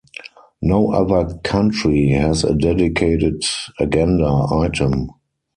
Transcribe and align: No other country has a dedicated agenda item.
No 0.63 0.93
other 0.93 1.37
country 1.43 2.09
has 2.09 2.43
a 2.43 2.55
dedicated 2.55 3.43
agenda 3.79 4.25
item. 4.51 5.11